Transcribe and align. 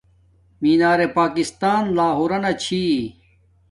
مینار 0.61 0.99
پاکستان 1.17 1.81
لاہورنا 1.95 2.51
چھی 2.63 2.83